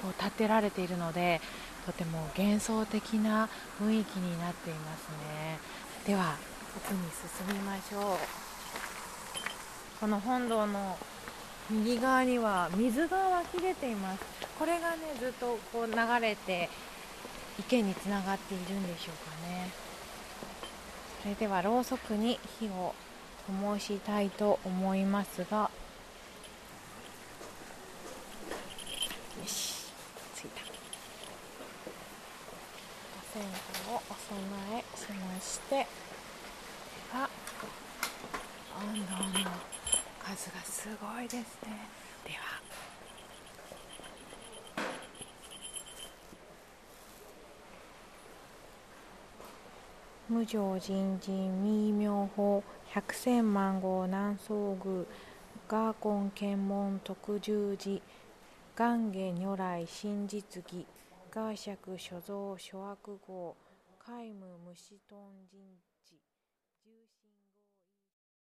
[0.00, 1.40] こう立てられているので
[1.86, 3.48] とても幻想的な
[3.82, 5.58] 雰囲気になっていますね。
[6.06, 6.36] では
[6.76, 8.45] 奥に進みましょう。
[10.00, 10.96] この本堂の
[11.70, 14.24] 右側には水が湧き出ています。
[14.58, 16.68] これがねずっとこう流れて
[17.58, 19.70] 池につながっているんでしょうかね。
[21.22, 22.94] それではろうそくに火を
[23.62, 25.56] 灯したいと思いますが。
[25.56, 25.70] よ
[29.46, 29.86] し
[30.34, 30.60] ついた。
[33.16, 33.42] お線
[33.86, 34.02] 香をお供
[34.78, 35.76] えしまして。
[35.76, 35.86] で
[37.12, 37.30] は
[38.76, 39.50] 温度の
[40.20, 41.88] 数がすごいですね
[42.24, 42.60] では。
[50.28, 52.62] 無常人人未妙法。
[52.90, 55.04] 百千万号南宋宮
[55.68, 58.02] ガーコン検問特十字
[58.74, 60.86] 願下如来真実義。
[61.30, 63.56] ガー釈所蔵諸悪号
[63.98, 65.18] 皆無虫豚
[65.50, 65.95] 人。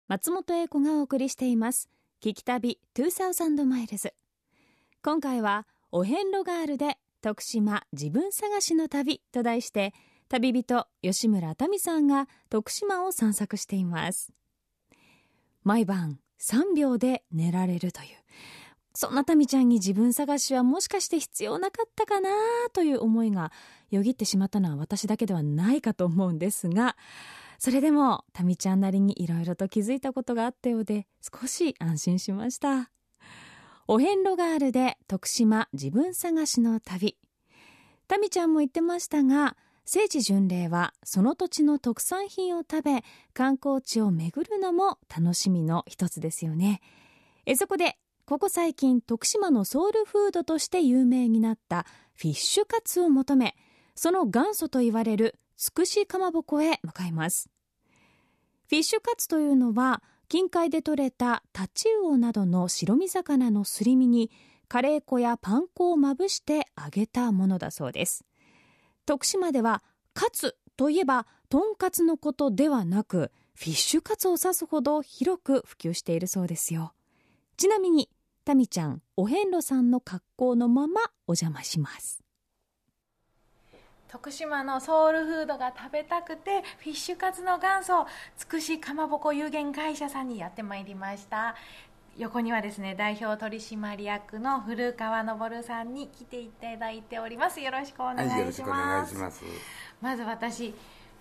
[0.08, 1.90] 松本英子がお送りしています。
[2.22, 4.14] 聞き旅2000マイルズ
[5.02, 9.92] 今回はお遍路ガールで徳島自分探しの旅と題して
[10.30, 14.32] 旅人吉村民さんが徳島を散策しています。
[15.62, 18.08] 毎晩3秒で寝られるという。
[18.94, 22.30] そんな民ちゃんに自分探しはもしかして必要なかったかな
[22.72, 23.52] という思いが
[23.90, 26.96] よぎってしまったのは私だけではないかと思うんですが
[27.58, 32.90] それでも民ちゃんなりにいろいろと気づいたことがあったようで少し安心しました。
[33.88, 37.16] お遍路ガールで徳島自分探しの旅。
[38.10, 46.80] 民ちゃんも言ってましたが聖地巡礼はその土地の特産品を食べ観光地を巡るのも楽しみの一つですよね。
[47.44, 53.56] えそこでここ最近徳島のソウルフードとして有名になったフィッシュカツを求め
[53.94, 57.50] その元祖と言われるつくしかまぼこへ向かいます。
[58.68, 64.30] フィッシュカツというのは近海で採れたタチウオなどの白身魚のすり身に
[64.68, 68.24] カレー粉やパン粉をまぶして揚げたものだそうです。
[69.04, 69.82] 徳島では
[70.14, 76.92] カツといえばとんかつのことではなくフィッシュカツを指すほど広く普及しているそうですよ。
[77.56, 78.08] ちなみに
[78.44, 82.22] タミちゃんお遍路さんの格好のままお邪魔します。
[84.08, 88.06] 徳島のソウルフードが食べたくてフィッシュカツの元祖
[88.38, 91.54] つくしかまぼこ有限会社さんにやってまいりました。
[92.16, 97.60] 横にはですね代表取締役の古川昇さんに来ていただいております。
[97.60, 99.44] よろしくお願いします,、ます。
[100.00, 100.74] まず私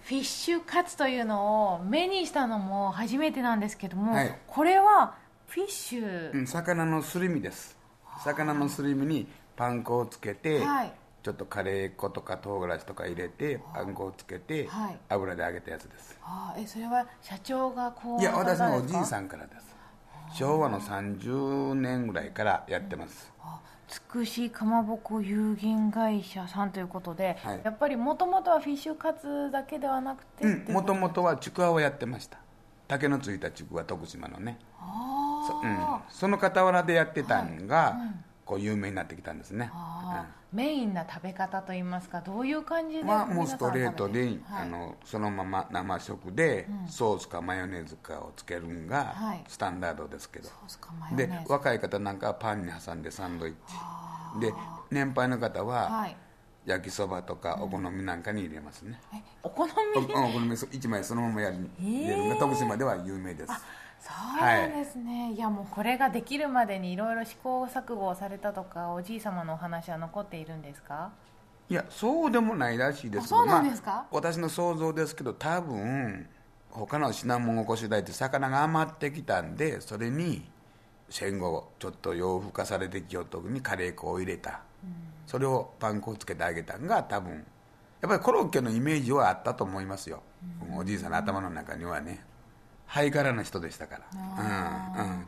[0.04, 4.39] フィッシュカツというのを目にしたのも初めてなんですけども、はい。
[4.47, 5.15] これは
[5.47, 7.78] フィッシュ、うん魚のすり身です。
[8.23, 10.91] 魚のすり身にパン粉をつけて、はい
[11.23, 14.97] ちょっとカレー粉とか唐辛子とか入れてパン粉をつけて、はい。
[15.10, 16.17] 油で揚げたやつです。
[16.23, 19.75] あーえそれは社長がこういや私のおじいんさんからです。
[20.34, 23.32] 昭和の30年ぐらいからやってます。
[23.88, 27.62] つくしかまぼこ有限会社さんということで、はい。
[27.63, 32.38] やっぱりもともとはフィッシュカツだけではなくてうんもともとはちくわをやってました。
[32.88, 34.60] 竹のついたちくわ徳島のね。
[35.47, 35.77] そ,、うん、
[36.10, 37.97] その傍らでやってたんが、
[38.47, 44.39] こう有名になってきたんですね、あーメインな食べ方といいますかどういう感じでまあ、もうストレートで、はい。
[44.62, 49.43] あのそのまま生食で、ソースかマヨネーズかをつけるんがはい。
[49.47, 53.75] スタンダードですけど、ソースかマヨネで若い方なんかはパンに挟んでサンドイッチ。
[54.39, 54.53] で
[54.89, 56.15] 年配の方は、はい。
[56.65, 58.99] 焼きそばとかお好みなんかに入れますね、
[59.41, 59.71] お好み？
[60.13, 63.53] おお好み1枚そのままやるに入れるのが徳島では有名です
[63.99, 71.12] そうなんですね、い、やもうこれができるまでにいろいろ試行錯誤をされたとかおじい様のお話は残っているんですか？
[71.69, 73.91] いやそうでもないらしいですあそうなんですか？
[73.91, 76.27] まあ私の想像ですけど多分
[76.69, 80.45] 他の品物をこしらえて魚が余ってきたんでそれに
[81.10, 84.62] 戦後ちょっと洋風化されてきよった時にカレー粉を入れた、
[85.25, 86.86] それをパン粉をつけてあげたん。
[86.86, 87.43] が多分やっ
[88.10, 90.21] ぱりコロッケのイメージはあったと思いますよ、
[90.77, 92.23] おじいさんの頭の中にはね
[92.88, 95.00] ハイカラな人でしたから。
[95.00, 95.26] うんうん。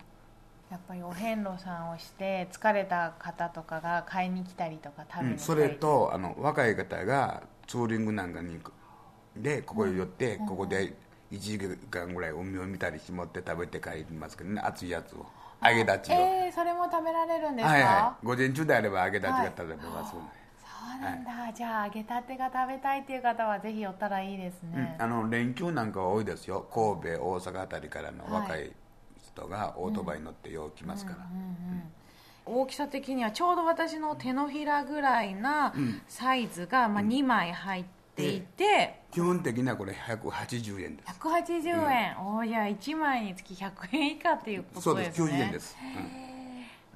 [0.72, 5.62] やっぱりお遍路さんをして疲れた方とかが買いに来たりとか食べに来たり。
[5.62, 8.72] うんそれとあの若い方がツーリングなんかに行く
[9.36, 10.94] でここへ寄って、ここで
[11.32, 14.62] 1時間ぐらい海を見たりしもって食べて帰りますけどね。
[14.62, 15.26] 熱いやつを。
[15.62, 18.26] 揚げ立ちを、えー、それも食べられるんですか、はいはい。
[18.26, 20.16] 午前中であれば揚げ立ちが食べれます、
[20.80, 25.04] そうなんだ、じゃあ揚げたてが食べたいっていう方はぜひ寄ったらいいですね、うん。
[25.04, 26.68] あの連休なんかは多いですよ。
[26.74, 28.72] 神戸大阪あたりからの若い。
[29.22, 31.18] 人がオートバイに乗ってよう来ますから、
[32.46, 35.74] 大きさ的にはちょうど私の手のひらぐらいな
[36.08, 41.12] サイズが、まあ、2枚入っていて、基本的にはこれ180円です。
[41.20, 45.22] 180円、おーじゃあ1枚につき100円以下っていうこそうでとです。
[45.22, 45.78] すね90円です、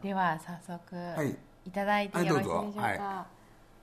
[0.01, 1.37] では早速、はい。
[1.67, 2.81] い、ただいてはいよろしいでしょうか、どうぞ。
[2.81, 3.25] は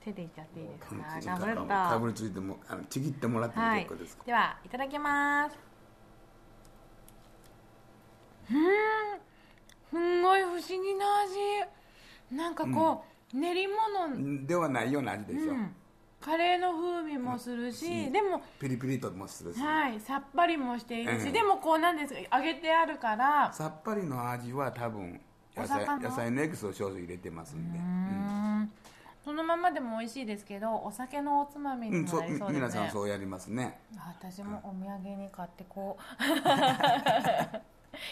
[0.03, 5.57] 手でいっちゃっていいですうんか、ちょっとガブッとかぶりついてもあのちぎってもらってもはい結構です、ではいただきます。
[8.49, 9.21] うーん。
[9.91, 11.05] すんごい不思議な
[12.29, 12.35] 味。
[12.35, 15.75] なんかこう、練り物、ではないような味でしょ、うん。
[16.21, 19.99] カレーの風味もするし、でもピリピリともするし、はい。
[19.99, 21.31] さっぱりもしているし、ええ。
[21.31, 22.37] でもこうなんですか？
[22.37, 23.51] 揚げてあるから。
[23.53, 25.19] さっぱりの味は多分
[25.55, 28.40] 野菜野菜のエキスを少々入れてますんで、うん
[29.23, 33.79] そのままでも美味しいですけどお酒のおつまみにもなりそうですね、皆さんそうやりますね。
[34.19, 36.03] 私もお土産に買ってこう。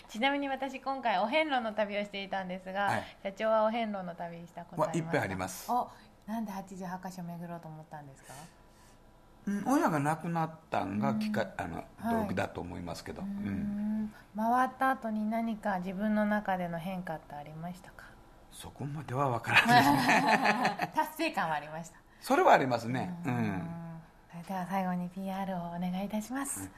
[0.08, 3.04] ちなみに私今回お遍路の旅をしていたんですが、はい。
[3.24, 5.18] 社長はお遍路の旅したことありますか？
[5.18, 5.72] はいっぱいあります。
[5.72, 5.90] お
[6.28, 8.34] なんで88箇所巡ろうと思ったんですか？
[9.48, 12.24] うん親が亡くなったんがきか、あのはい。
[12.24, 13.28] 動機だと思いますけど、うん。
[13.28, 14.14] うん。
[14.36, 18.04] 回った後に何か自分の中での変化ってありましたか？
[18.52, 19.84] そこまでは分からない。
[19.84, 21.96] ですね達成感はありました。
[22.22, 23.14] それはありますね。
[23.26, 23.62] うん。
[24.32, 26.70] それでは最後に PR をお願いいたします、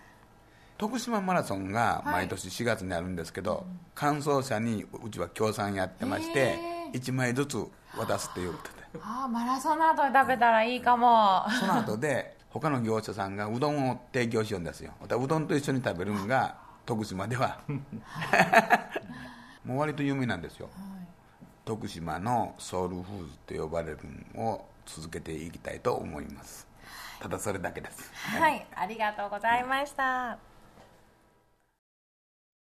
[0.77, 6.99] 徳島マラソンが毎年4月にあるんですけど、完走者にうちは協賛やってまして、へー。
[6.99, 7.57] 1枚ずつ
[7.97, 8.81] 渡すっていうことで。
[9.01, 11.43] ああマラソンの後に食べたらいいかも。
[11.59, 14.91] その後で他の業者さんがうどんを提供しようんですよ。
[14.99, 16.55] またうどんと一緒に食べるのが
[16.85, 17.59] 徳島では。
[19.63, 20.69] もう割と有名なんですよ、
[21.71, 23.99] 徳島のソウルフーズと呼ばれる
[24.35, 26.67] のを続けていきたいと思います。
[27.21, 28.11] ただそれだけです。
[28.13, 28.67] はい。
[28.75, 30.37] ありがとうございました。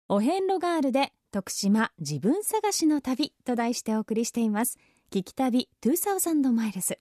[0.08, 4.78] お遍路ガールで徳島自分探しの旅と題してお送りしています。
[5.10, 7.00] 聞き旅2000マイルズ。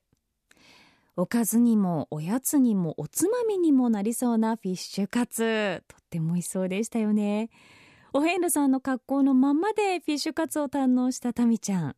[1.16, 5.84] おかずにもおやつにもおつまみにもなりそうなフィッシュカツ。
[5.88, 7.52] とっても美味しそうでしたよね
[8.14, 11.96] お遍路さんの格好のままでフィッシュカツを堪能したタミちゃん。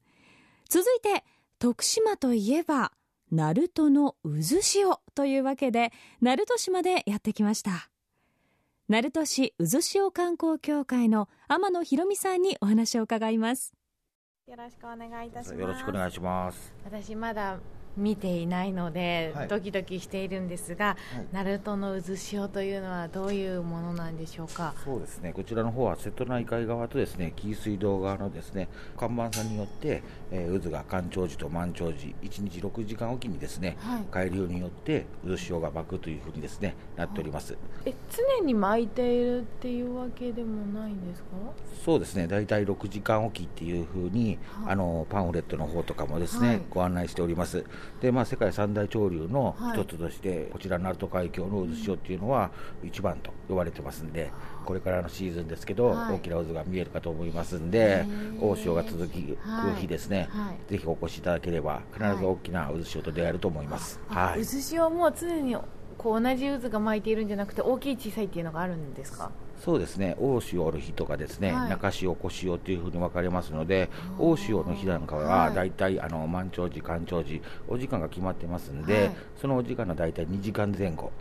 [0.70, 1.24] 続いて
[1.60, 2.92] 徳島といえば
[3.32, 7.90] 鳴門の渦潮というわけで鳴門市までやってきました。
[8.90, 13.74] 鳴門市渦潮観光協会の天野博美さんにお話を伺います。
[14.48, 15.60] よろしくお願いいたします。
[15.62, 16.74] よろしくお願いします。
[16.84, 17.58] 私まだ
[17.98, 19.48] 見ていないので、はい。
[19.48, 20.96] ドキドキしているんですが、
[21.32, 24.74] ナルトの渦潮というのはどういうものなんでしょうか？
[24.84, 25.34] そうですね。
[25.34, 34.04] こちらの方は瀬戸内海側とですね、紀伊水道側のですね、看板さんによって、えー渦が干潮時と満潮時、1日6時間おきにですね、はい。
[34.12, 37.58] 海流によって渦潮が巻くというふうにですね、なっております。
[37.86, 37.94] え
[38.40, 41.28] 常に巻いているっていうわけでもないんですか？
[41.86, 46.62] そうですね、大体6時間おきっていうふうに、あのパンフレットの方とかもですね、はい。
[46.70, 47.66] ご案内しております。
[48.02, 49.80] で、まあ世界三大潮流のはい。
[49.82, 52.52] 一つとして、こちら鳴門海峡の渦潮っていうのは
[52.84, 54.32] 一番と呼ばれてますんで、
[54.66, 56.16] これからのシーズンですけど、はい。
[56.16, 58.06] 大きな渦が見えるかと思いますんで、
[58.40, 59.12] 大潮が続く
[59.80, 60.72] 日ですね、はい。
[60.72, 64.00] ぜひお越しいただければ必ず大きな渦潮と出会えると思います。
[64.08, 64.40] はい。
[64.40, 65.56] 渦潮も常に
[65.98, 69.32] こう同じ渦が巻いているんじゃなくて大きい小さいっていうのがあるんですか？
[69.64, 71.70] そうですね、大潮おる日とかですね、はい。
[71.70, 75.56] 中潮、小潮というふうに分かれますので、大潮の日なんかははい。
[75.56, 79.16] 大体あの満潮時、干潮時、お時間が決まってますんで、はい。
[79.40, 81.12] そのお時間の大体2時間前後。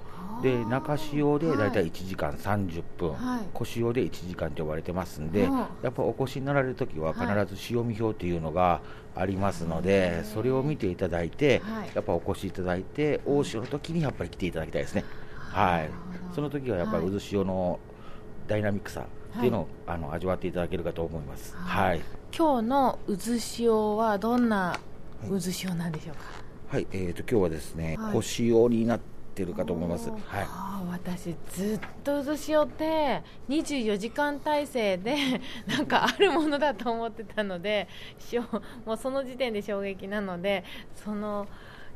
[0.42, 3.40] で中潮で大体1時間30分、はい。
[3.52, 5.58] 小潮で1時間と呼ばれてますんで、うん。
[5.58, 8.80] やっぱお越しになられる時は必ず潮見表というのが
[9.14, 11.90] ありますので、それを見ていただいて、はい。
[11.94, 15.04] やっぱお越しいただいて大潮の時にやっぱり来ていただきたいですね、
[15.36, 15.90] はい、
[16.34, 17.12] その時はやっぱりはい。
[17.12, 17.78] 渦潮の
[18.50, 19.06] ダイナミックさ
[19.38, 21.54] っていうのを、あの味わっていただけるかと思います。
[21.56, 22.00] はい。
[22.36, 24.78] 今日の渦潮はどんな
[25.28, 26.22] 渦潮なんでしょうか、
[26.68, 28.14] はい、えー、と今日はですね、はい。
[28.14, 29.00] 小潮になっ
[29.36, 30.10] てるかと思います。
[30.10, 30.20] はい。
[30.32, 35.16] あー私ずっと渦潮って24時間体制で
[35.66, 37.88] なんかあるものだと思ってたので
[38.18, 38.42] しょ
[38.84, 40.64] もうその時点で衝撃なので
[40.96, 41.46] その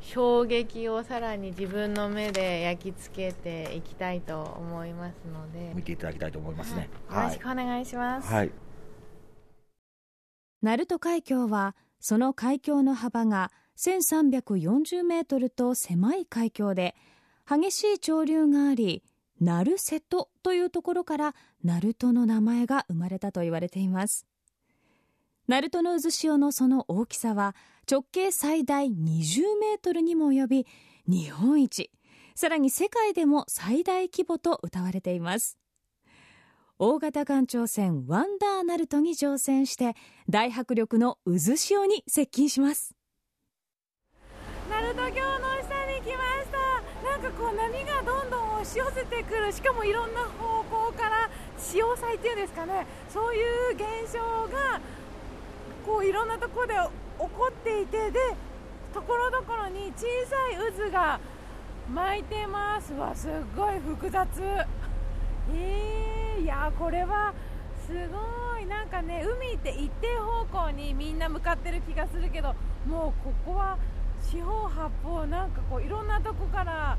[0.04, 5.72] 衝撃をさらに自分の目で焼き付けていきたいと思いますので。
[5.74, 6.90] 見ていただきたいと思いますね。
[7.10, 8.50] よろしくお願いします、はい。
[10.62, 16.94] 鳴門海峡はその海峡の幅が1340メートルと狭い海峡で
[17.48, 19.02] 激しい潮流があり
[19.40, 24.26] 鳴瀬戸というところから鳴門の名前が生まれたと言われています。
[25.48, 27.54] 鳴門の渦潮のその大きさは
[27.90, 30.66] 直径最大20メートルにも及び
[31.06, 31.90] 日本一
[32.34, 35.58] さらに世界でも最大規模と謳われています。
[36.78, 39.94] 大型艦長船ワンダーナルトに乗船して
[40.28, 42.96] 大迫力の渦潮に接近します。
[44.68, 47.08] 鳴門橋の下に来ました。
[47.08, 49.52] なんかこう波がどんどん押し寄せてくる。
[49.52, 52.86] しかもいろんな方向から潮騒っていうんですかね。
[53.08, 54.18] そういう現象
[54.48, 54.80] が
[55.86, 56.74] こういろんなところで
[57.18, 58.20] 起こっていてで
[58.92, 61.20] ところどころに小さい渦が
[61.92, 63.14] 巻いてますわ。
[63.14, 64.28] すっごい複雑。
[65.52, 67.34] えー、いやこれは
[67.86, 67.96] すご
[68.60, 68.66] い。
[68.66, 72.54] なんかね海って一定方向にみんな向かってる気がするけど
[72.86, 73.78] もうここは
[74.20, 76.96] 四方八方なんかこういろんなとこから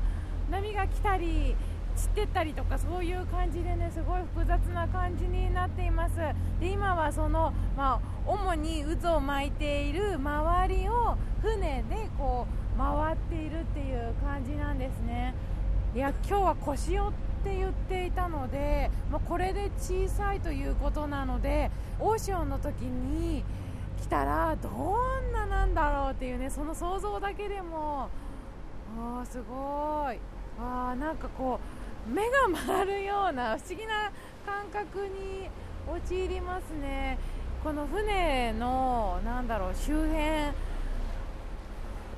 [0.50, 1.56] 波が来たり
[1.96, 6.16] 散ってったりとかそういう感じでねすごい複雑な感じになっています。
[6.60, 15.34] で今はその、まあ、主に渦を巻いている周りを船でこう回っているっていう感じなんですね。
[15.94, 23.42] いや今日は腰寄って言っていたので、まあ、これで小さいということなのでオーションの時に
[24.02, 28.10] 来たらどんななんだろうっていうねその想像だけでも
[28.98, 30.18] あーすごい。
[30.58, 31.75] あーなんかこう
[32.06, 32.30] 目が
[32.66, 34.12] 回るような不思議な
[34.44, 35.48] 感覚に
[35.88, 37.18] 陥りますね。
[37.64, 40.16] この船のなんだろう周辺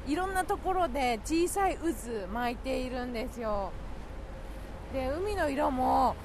[0.06, 3.72] いろんなところで小さい渦巻いているんですよ。
[4.92, 6.16] で海の色も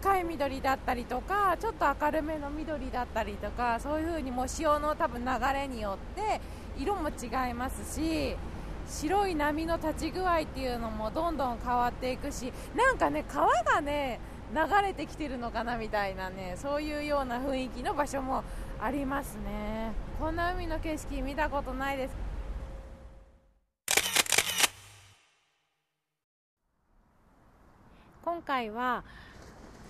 [0.00, 6.40] 深い緑だったりとかちょっと明るめの緑だったりとかそういう風にもう潮の多分流れによって
[6.78, 8.36] 色も違いますし
[8.88, 14.20] 白い波の立ち具合っていうのもどんどん変わっていくしなんかね川がね
[14.54, 18.44] 流れてきてるのかなみたいなねそういうような雰囲気の場所も
[18.80, 19.92] ありますね。
[20.20, 22.14] こんな海の景色見たことないです。
[28.24, 29.04] 今回は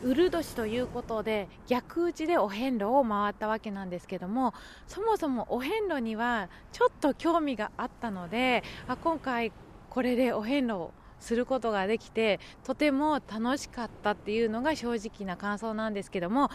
[0.03, 4.53] ウル年ということで逆打ちでお遍路を回ったわけなんですけども
[4.87, 9.53] そもそもお遍路にはちょっと興味があったのであ今回
[9.91, 10.91] これでお遍路を
[11.25, 16.51] することができてとても楽しかったっていうのが正直な感想なんですけども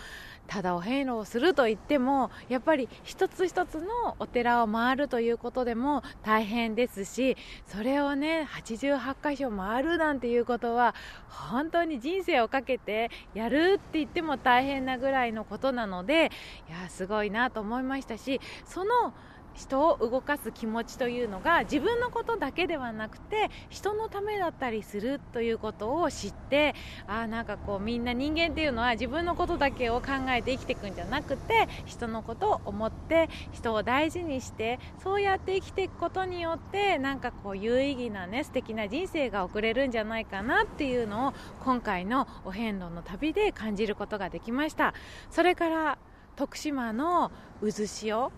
[0.48, 7.36] ただお遍路をするといってもやっぱり一つ一つのお寺を回るということでも大変ですし
[7.68, 10.96] それをね88箇所回るなんていうことは
[11.28, 16.32] 本当に人生をかけてやるって言っても大変なぐらいのことなので
[16.70, 19.14] いやすごいなと思いましたしその
[19.60, 26.76] 人を動かす気持ちというのが自分のことだけではなくて人のためだったりするということを知って
[27.08, 41.34] あなんかこうみんな人間っていうのは自分のことだけを考えて生きていくんじゃなくて人のことを思って人を大事にしてそうやって生きていくことによってなんかこう有意義なね素敵な人生が送れるんじゃないかなっていうのを
[41.66, 44.94] 今回のお遍路の旅で感じることができました。
[45.30, 45.98] それから
[46.38, 47.32] 徳島の
[47.62, 48.32] 渦潮。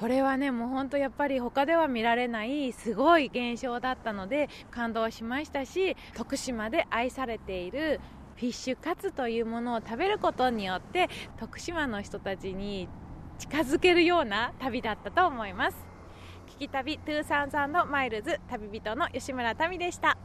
[0.00, 8.00] これはねもう本当やっぱり他では見られないすごい現象だったので感動しましたし徳島で愛されている
[8.36, 12.88] フィッシュカツというものを食べることによって徳島の人たちに
[13.38, 15.76] 近づけるような旅だったと思います。
[16.54, 20.16] 聞き旅233のマイルズ旅人の吉村民でした。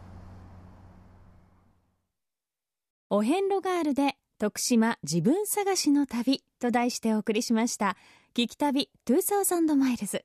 [3.09, 7.97] お遍路ガールで徳島自分探しの旅と題してお送りしました。
[8.33, 10.23] 聞き旅2000マイルズ。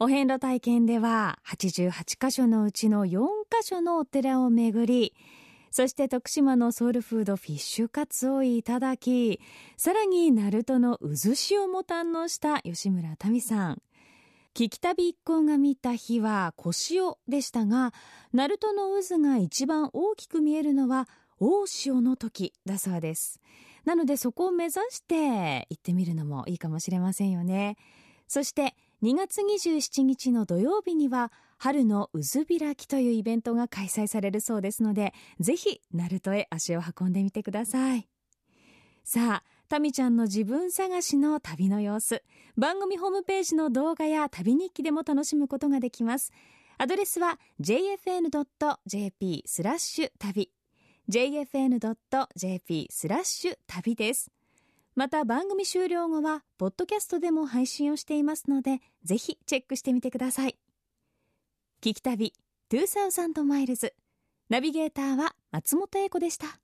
[0.00, 5.14] お遍路体験では88箇所のうちの4カ所のお寺を巡り
[5.70, 9.40] そして徳島のソウルフードフィッシュカツをいただき
[9.76, 13.82] さらに鳴門の渦潮も堪能した吉村民さん。
[14.52, 17.92] 聞き旅一行が見た日は小潮でしたが
[18.32, 21.08] 鳴門の渦が一番大きく見えるのは
[21.46, 23.38] 大潮の時だそうです。
[23.84, 27.76] なのでそこを目指して行ってみるのもいいかもしれませんよね。
[28.26, 38.08] そして2月27日の土曜日には春の渦開きというイベントが開催されるそうですのでぜひ鳴門へ足を運んでみてください。
[39.04, 42.22] さあタミちゃんの自分探しの旅の様子。
[42.56, 46.32] 番組ホームページの動画や旅日記でも楽しむことができます。
[46.78, 50.53] アドレスは jfn.jp スラッシュ旅。
[51.08, 54.30] jfn.jp スラッシュ旅です。
[54.94, 60.56] また番組終了後はポッドキャストでも配信をしていますのでぜひチェックしてみてください。
[61.82, 62.32] 聞き旅
[62.70, 63.94] 2000マイルズ。
[64.48, 66.63] ナビゲーターは松本英子でした。